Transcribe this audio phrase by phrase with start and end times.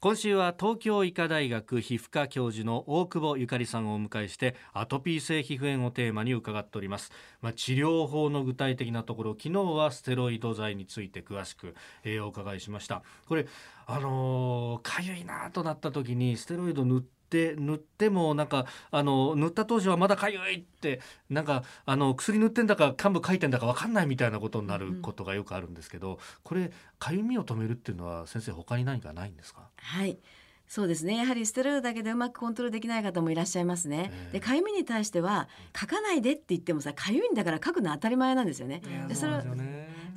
[0.00, 7.10] 今週は東京医科大学皮膚科教授の大久保ゆかりさんをお迎えしてアトピー性皮膚炎をテーマに伺っております、
[7.42, 11.74] まあ、治療法の具体的なところ昨日はステロイド剤について詳しく、
[12.04, 13.02] えー、お伺いしました。
[13.26, 13.48] これ
[13.88, 29.68] あのか、ゆいなとなった時にステロイド塗って塗ってもなんかあの塗った当時はまだかゆいってなんかあの薬塗ってんだか幹部書いてんだか分かんないみたいなことになることがよくあるんですけど、うん、これかゆみを止めるっていうのは先生他に何かないんですか？
[29.76, 30.18] はい
[30.66, 34.12] そうですねやはりステロイドだけでうまくコントロールできない方もいらっしゃいますね。
[34.32, 38.82] でかゆみに対しては書かないでって言ってもさかゆいんだから書くの当たり前なんですよね。
[39.08, 39.42] でそれは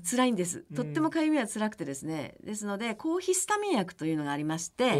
[0.04, 0.66] 辛いんです。
[0.76, 2.36] とってもかゆみは辛くてですね。
[2.44, 4.94] ですので抗ヒスタミン薬というのがありまして、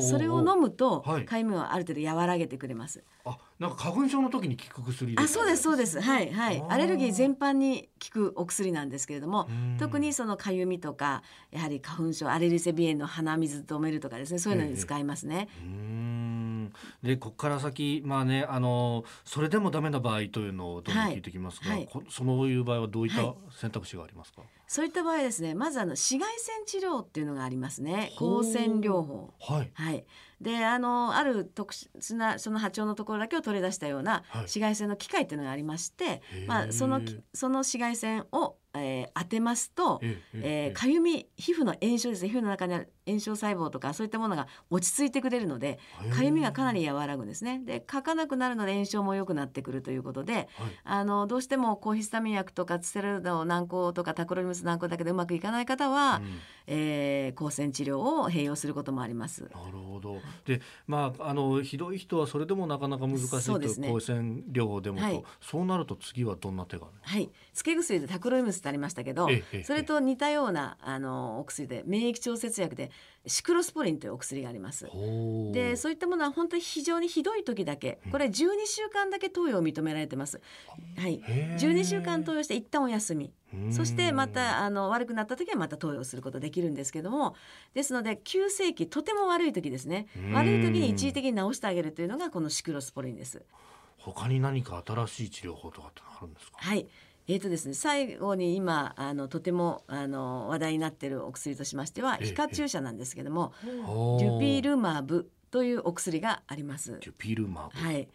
[0.00, 3.04] それを飲むとかゆみをある程度和らげてくれます。
[3.24, 6.00] あ、なんか花粉症の時に効く薬あ、そうですそうです。
[6.00, 6.64] はいはい。
[6.68, 15.48] アレルギー全般に効くお薬なんですけれども、特にそのかゆみとかやはり花粉症アレルセビエンの鼻水止めるとかですね、そういうのに使いますね。
[17.02, 21.88] でここから先まあねあのそれでもダメな場合というのをどんどん聞いてきますが、はい。
[21.92, 28.10] はい、そういう場合はどういった選択肢がありますか、はい、そういった場合ですねまずあの紫外線治療っていうのがありますね。
[28.12, 29.30] 光線療法。
[29.40, 30.04] はい、はい、
[30.42, 37.00] であのある特殊なその波長のところだけを取り出したような紫外線の機械っていうのがありまして、まあその
[37.32, 40.00] その紫外線をえー、当てますと、
[40.34, 42.30] えー、かゆみ皮膚の炎症ですね。
[42.30, 45.78] 皮膚の中にある炎症細胞とかそういったものが落ち着いてくれるので
[46.10, 47.60] かゆみがかなり和らぐんですね。
[47.64, 50.46] でかかなくなるので炎症も良くなってくるということで、はい、
[50.84, 59.42] あのどうしても抗ヒスタミン薬とかステロイド軟膏とかタクロリムス軟膏だけでうまくいかない方は、うん、えー、光線治療を併用することもあります。
[59.42, 67.30] なるほどでまああのひどい人はそれでもなかなか難しいと、ね、光線療法でもと、はい、そうなると次はどんな手が、ね、はい。
[67.52, 69.28] つけ薬でタクロリムスってありましたけど、
[69.64, 72.90] それと似たようなあのお薬で免疫調節薬で
[73.26, 74.88] シクロスポリンというお薬があります。
[75.52, 78.30] でそういったものは本当に非常にひどい時だけこれ12
[78.66, 80.40] 週間だけ投与を認められてます。
[80.96, 83.32] はい、12週間投与して一旦お休み
[83.70, 87.34] そしてまたあの悪くなった時はまた投与することできるんですけども
[87.74, 90.06] ですので急性期とても悪い時ですね。
[90.32, 93.44] 悪い時に一時的に治してあげるというのがこのシクロスポリンです。
[93.98, 96.56] 他に何か新しい治療法とかってあるんですか？
[96.58, 96.86] はい。
[97.28, 106.98] えーとですね、最後に今あのとてもあの話題になっているお薬としましては皮下注射なんですけども、デュピルマブというお薬があります。
[106.98, 108.08] デュピルマブ、はい、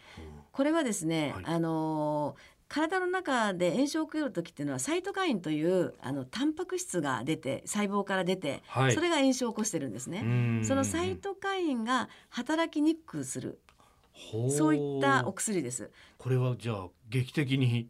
[0.52, 2.36] これはですね、はい、あの
[2.69, 10.63] 体の中で炎症を受ける時っていうのはサイトカインというあのタンパク質が出て細胞から出て、はい、それが炎症を起こしてるんですね。
[10.63, 13.59] そのサイトカインが働きにくくする。
[14.50, 15.91] そういったお薬です。
[16.17, 17.88] これはじゃあ劇的に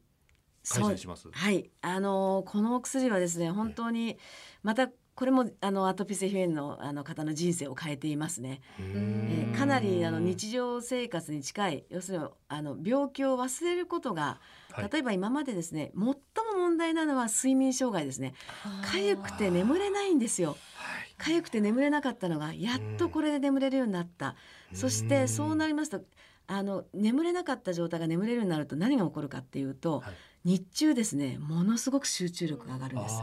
[0.69, 1.29] 改善します？
[1.31, 4.17] はい、あのこのお薬はですね本当に
[4.61, 8.61] またこれもあのアトピー性皮膚炎のあの方の人生を変えていますね。
[8.77, 14.39] えー、かなりあの日常生活に近い要するにあの病気を忘れることが、
[14.91, 16.13] 例えば今までですね最も
[16.59, 18.35] 問題なのは睡眠障害ですね。
[18.93, 20.55] 痒くて眠れないんですよ。
[21.19, 24.35] 痒くて眠れなかったのがやっとこれで眠れるようになった。
[24.73, 26.01] そしてそうなりますと
[26.47, 30.11] あの眠れなかった状態が眠れるようになると何が起こるかっていうと、は
[30.45, 33.15] い、日中ですねものすごく集中力が上がるんです。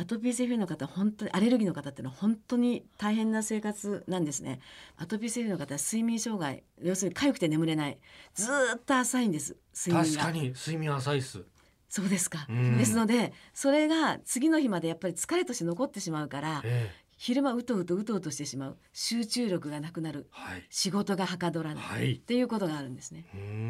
[0.00, 4.60] アトピー性皮膚の方本当にアレルギーの方っていうのは本当に大変な生活なんですね。
[4.96, 7.98] アトピー性皮膚の方は睡眠障害要するに痒くて眠れない
[8.34, 10.22] ずっと浅いんです睡眠が。
[10.22, 11.44] 確かに睡眠浅いです。
[11.88, 18.78] そうですか、うん、ですのでそれが次の日までやっぱり疲れとして残ってしまうから、ええ、昼間うとうとうとうとしてしまう。
[18.92, 23.26] 集中力がなくなる、はい、仕事がはかどらない、はい、っていうことがあるんですね。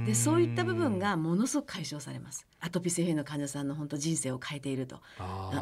[0.07, 2.47] でそういった部分がものすごく解消されます。
[2.61, 5.01] アトピー性皮膚の患者さんの本当人生を変えていると。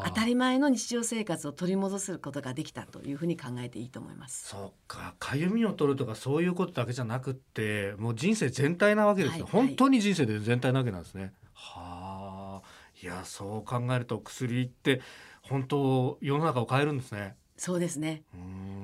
[0.04, 4.48] 当たり前の日常生活を取り戻すことができたというふうに考えていいと思います。
[4.48, 5.14] そっか。
[5.20, 11.32] かゆみを取るとかそういうことだけじゃなくってもう人生全体なわけですよ、はい、本当に人生で全体なわけなんですね。
[11.52, 12.86] はあ。
[13.00, 15.02] いやそう考えると薬って
[15.42, 17.36] 本当世の中を変えるんですね。
[17.56, 18.22] そうですね。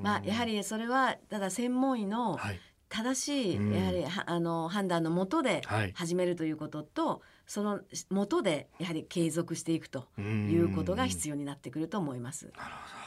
[0.03, 2.39] まあやはりそれはただ専門医の
[2.89, 5.63] 正しい、やはりあの判断のもとで
[5.95, 7.81] 始めるということと、はい、その
[8.11, 12.53] もとでやはり継続していくということが必要になってくると思います。
[12.57, 13.03] なるほど。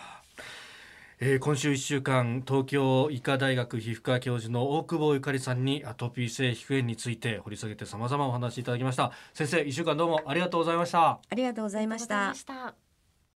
[1.21, 9.13] えー、今週1週間東京医科大学皮膚科教授の大久保ゆかりさんにアトピー性皮膚炎について掘り下げて様々お話しいただきました。
[9.33, 11.11] 先生1週間どうもありがとうございました。
[11.29, 12.84] ありがとうございました